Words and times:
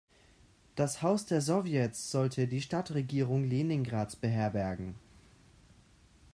Das 0.73 1.03
Haus 1.03 1.27
der 1.27 1.41
Sowjets 1.41 2.09
sollte 2.09 2.47
die 2.47 2.63
Stadtregierung 2.63 3.43
Leningrads 3.43 4.15
beherbergen. 4.15 4.95